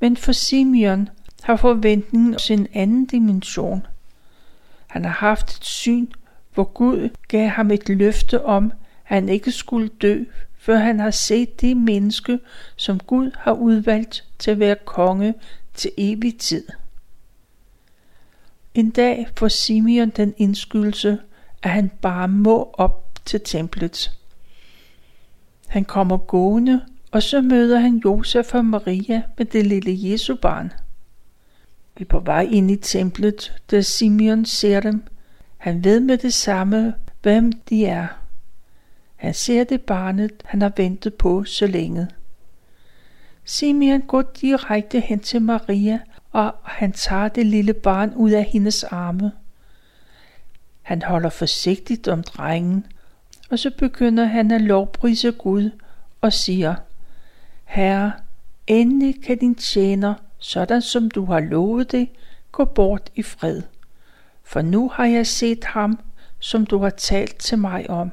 Men 0.00 0.16
for 0.16 0.33
Simeon 0.33 1.09
har 1.44 1.57
forventningen 1.57 2.38
sin 2.38 2.66
anden 2.74 3.07
dimension. 3.07 3.87
Han 4.87 5.04
har 5.04 5.12
haft 5.12 5.57
et 5.57 5.64
syn, 5.64 6.07
hvor 6.54 6.64
Gud 6.64 7.09
gav 7.28 7.48
ham 7.48 7.70
et 7.70 7.88
løfte 7.88 8.44
om, 8.44 8.64
at 8.64 8.72
han 9.04 9.28
ikke 9.28 9.52
skulle 9.52 9.88
dø, 9.88 10.24
før 10.59 10.76
han 10.76 11.00
har 11.00 11.11
set 11.11 11.61
det 11.61 11.76
menneske, 11.76 12.38
som 12.76 13.00
Gud 13.00 13.30
har 13.35 13.52
udvalgt 13.52 14.24
til 14.38 14.50
at 14.50 14.59
være 14.59 14.76
konge 14.85 15.35
til 15.74 15.90
evig 15.96 16.38
tid. 16.38 16.66
En 18.74 18.90
dag 18.90 19.28
får 19.37 19.48
Simeon 19.48 20.11
den 20.11 20.35
indskydelse, 20.37 21.18
at 21.62 21.70
han 21.70 21.90
bare 22.02 22.28
må 22.28 22.70
op 22.72 23.18
til 23.24 23.40
templet. 23.40 24.18
Han 25.66 25.85
kommer 25.85 26.16
gående, 26.16 26.80
og 27.11 27.22
så 27.22 27.40
møder 27.40 27.78
han 27.78 28.02
Josef 28.04 28.54
og 28.54 28.64
Maria 28.64 29.22
med 29.38 29.46
det 29.46 29.66
lille 29.66 30.11
Jesu 30.11 30.35
barn. 30.35 30.72
Vi 31.96 32.02
er 32.02 32.09
på 32.09 32.20
vej 32.20 32.48
ind 32.50 32.70
i 32.70 32.76
templet, 32.76 33.62
da 33.70 33.80
Simeon 33.80 34.44
ser 34.44 34.80
dem. 34.80 35.04
Han 35.57 35.85
ved 35.85 36.00
med 36.00 36.18
det 36.18 36.35
samme, 36.35 36.94
hvem 37.22 37.52
de 37.52 37.87
er. 37.87 38.07
Han 39.16 39.35
ser 39.35 39.64
det 39.64 39.80
barnet, 39.80 40.33
han 40.44 40.62
har 40.62 40.72
ventet 40.76 41.14
på 41.14 41.44
så 41.44 41.66
længe. 41.66 42.09
Simeon 43.44 44.00
går 44.00 44.22
direkte 44.22 45.00
hen 45.00 45.20
til 45.20 45.42
Maria, 45.42 46.00
og 46.33 46.54
han 46.62 46.92
tager 46.92 47.28
det 47.28 47.46
lille 47.46 47.74
barn 47.74 48.12
ud 48.14 48.30
af 48.30 48.44
hendes 48.44 48.85
arme. 48.85 49.33
Han 50.83 51.02
holder 51.02 51.30
forsigtigt 51.30 52.09
om 52.09 52.22
drengen, 52.22 52.87
og 53.50 53.59
så 53.59 53.70
begynder 53.78 54.24
han 54.24 54.50
at 54.50 54.61
lovprise 54.61 55.33
Gud 55.33 55.70
og 56.20 56.33
siger, 56.33 56.74
Herre, 57.64 58.12
endelig 58.66 59.22
kan 59.22 59.38
din 59.38 59.54
tjener 59.54 60.14
sådan 60.44 60.83
som 60.83 61.11
du 61.11 61.24
har 61.24 61.40
lovet 61.40 61.92
det, 61.92 62.09
gå 62.52 62.64
bort 62.64 63.11
i 63.14 63.22
fred. 63.22 63.62
For 64.42 64.62
nu 64.62 64.88
har 64.88 65.04
jeg 65.04 65.26
set 65.26 65.64
ham, 65.64 65.98
som 66.38 66.66
du 66.66 66.78
har 66.78 66.90
talt 66.90 67.37
til 67.37 67.59
mig 67.59 67.90
om. 67.90 68.11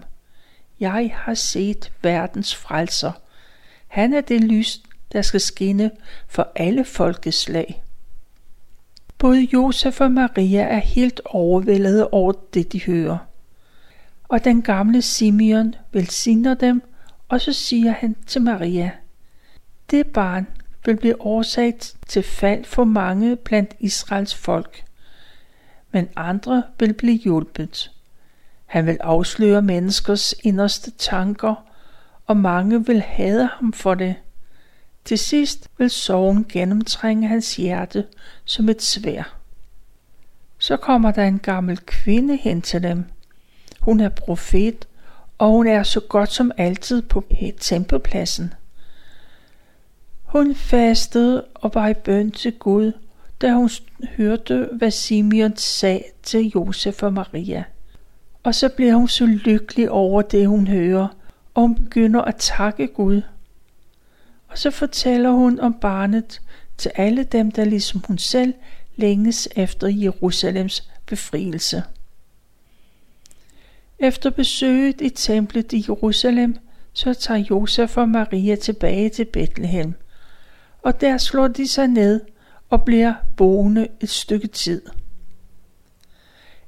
Jeg 0.80 1.12
har 1.15 1.34
set 1.34 1.91
verdens 2.02 2.56
frelser. 2.56 3.12
Han 3.88 4.13
er 4.13 4.22
det 4.22 4.44
lys, 4.44 4.82
der 5.12 5.22
skal 5.22 5.41
skinne 5.41 5.91
for 6.28 6.52
alle 6.56 6.86
folkeslag. 6.86 7.84
Både 9.17 9.48
Josef 9.54 10.02
og 10.02 10.12
Maria 10.12 10.62
er 10.62 10.80
helt 10.80 11.22
overvældet 11.26 12.08
over 12.12 12.34
det, 12.54 12.74
de 12.74 12.82
hører. 12.82 13.17
Og 14.24 14.44
den 14.44 14.62
gamle 14.62 15.02
Simeon 15.02 15.76
velsigner 15.91 16.54
dem, 16.54 16.82
og 17.30 17.41
så 17.41 17.54
siger 17.54 17.91
han 17.91 18.15
til 18.28 18.41
Maria, 18.41 18.91
det 19.89 20.08
barn 20.08 20.48
vil 20.86 20.98
blive 20.98 21.22
årsag 21.22 21.80
til 22.08 22.24
fald 22.24 22.65
for 22.65 22.84
mange 22.84 23.36
blandt 23.36 23.76
Israels 23.80 24.36
folk, 24.36 24.84
men 25.91 26.10
andre 26.15 26.63
vil 26.80 26.94
blive 26.94 27.17
hjulpet. 27.17 27.91
Han 28.65 28.86
vil 28.86 28.98
afsløre 29.02 29.62
menneskers 29.62 30.34
inderste 30.44 30.91
tanker, 30.91 31.56
og 32.28 32.38
mange 32.38 32.86
vil 32.86 33.02
hade 33.02 33.50
ham 33.58 33.74
for 33.74 33.94
det. 33.94 34.15
Til 35.06 35.17
sidst 35.17 35.70
vil 35.78 35.89
sorgen 35.89 36.46
gennemtrænge 36.50 37.28
hans 37.28 37.56
hjerte 37.56 38.06
som 38.46 38.70
et 38.70 38.82
svær. 38.82 39.38
Så 40.58 40.78
kommer 40.78 41.12
der 41.12 41.24
en 41.24 41.39
gammel 41.39 41.78
kvinde 41.86 42.36
hen 42.36 42.62
til 42.62 42.84
dem. 42.84 43.06
Hun 43.80 44.00
er 44.00 44.10
profet, 44.10 44.88
og 45.38 45.50
hun 45.50 45.67
er 45.67 45.84
så 45.84 46.00
godt 46.00 46.32
som 46.32 46.52
altid 46.58 47.02
på 47.02 47.24
tempelpladsen. 47.60 48.54
Hun 50.32 50.56
fastede 50.56 51.46
og 51.56 51.72
var 51.74 51.88
i 51.88 51.94
bøn 51.94 52.32
til 52.32 52.54
Gud, 52.54 52.91
da 53.41 53.54
hun 53.54 53.70
hørte, 54.17 54.70
hvad 54.72 54.91
Simeon 54.91 55.58
sagde 55.58 56.04
til 56.24 56.52
Josef 56.56 57.04
og 57.04 57.13
Maria. 57.13 57.63
Og 58.44 58.56
så 58.56 58.70
bliver 58.70 58.96
hun 58.96 59.08
så 59.08 59.26
lykkelig 59.26 59.91
over 59.91 60.22
det, 60.22 60.48
hun 60.48 60.67
hører, 60.67 61.08
og 61.54 61.62
hun 61.62 61.76
begynder 61.76 62.22
at 62.22 62.36
takke 62.36 62.88
Gud. 62.88 63.22
Og 64.48 64.58
så 64.58 64.72
fortæller 64.72 65.32
hun 65.32 65.60
om 65.60 65.74
barnet 65.74 66.41
til 66.78 66.91
alle 66.96 67.24
dem, 67.24 67.52
der 67.52 67.65
ligesom 67.65 68.04
hun 68.08 68.17
selv 68.17 68.54
længes 68.96 69.50
efter 69.56 69.88
Jerusalems 69.88 70.89
befrielse. 71.06 71.84
Efter 74.00 74.30
besøget 74.30 75.02
i 75.02 75.10
templet 75.10 75.74
i 75.74 75.86
Jerusalem, 75.88 76.58
så 76.94 77.13
tager 77.13 77.46
Josef 77.50 77.98
og 77.98 78.10
Maria 78.10 78.56
tilbage 78.56 79.10
til 79.10 79.26
Bethlehem, 79.26 79.94
og 80.82 81.02
der 81.02 81.17
slår 81.17 81.48
de 81.48 81.67
sig 81.67 81.88
ned 81.88 82.22
og 82.70 82.86
bliver 82.86 83.13
boende 83.38 83.88
et 84.02 84.10
stykke 84.10 84.48
tid. 84.48 84.82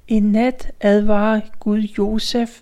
En 0.07 0.23
nat 0.23 0.71
advarer 0.81 1.41
Gud 1.59 1.79
Josef 1.79 2.61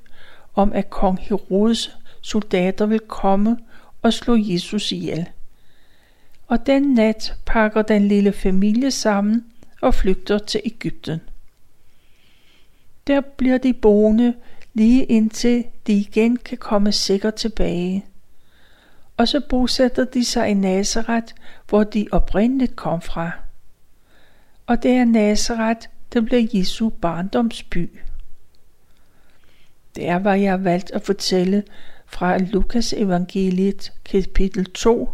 om, 0.54 0.74
at 0.74 0.90
kong 0.90 1.20
Herodes 1.22 1.98
soldater 2.22 2.86
vil 2.86 3.00
komme 3.00 3.58
og 4.02 4.14
slå 4.14 4.36
Jesus 4.36 4.92
ihjel. 4.92 5.30
Og 6.48 6.66
den 6.66 6.94
nat 6.94 7.36
pakker 7.46 7.82
den 7.82 8.08
lille 8.08 8.34
familie 8.34 8.92
sammen 8.92 9.46
og 9.82 9.96
flygter 9.96 10.38
til 10.38 10.62
Ægypten. 10.66 11.20
Der 13.08 13.22
bliver 13.22 13.58
de 13.58 13.74
boende 13.74 14.34
lige 14.74 15.06
indtil 15.06 15.66
de 15.88 15.94
igen 15.94 16.38
kan 16.38 16.58
komme 16.58 16.92
sikkert 16.92 17.36
tilbage. 17.36 18.06
Og 19.22 19.28
så 19.28 19.40
bosætter 19.50 20.06
de 20.06 20.26
sig 20.26 20.50
i 20.50 20.54
Nazareth, 20.54 21.34
hvor 21.70 21.84
de 21.84 22.08
oprindeligt 22.12 22.76
kom 22.76 23.02
fra. 23.02 23.32
Og 24.66 24.84
det 24.84 24.92
er 24.92 25.06
Nazareth, 25.06 25.88
der 26.14 26.22
blev 26.22 26.48
Jesu 26.54 26.90
barndomsby. 26.90 28.00
Der 29.96 30.16
var 30.16 30.34
jeg 30.34 30.64
valgt 30.64 30.92
at 30.92 31.02
fortælle 31.02 31.64
fra 32.06 32.38
Lukas 32.38 32.94
evangeliet 32.94 33.94
kapitel 34.06 34.66
2, 34.66 35.10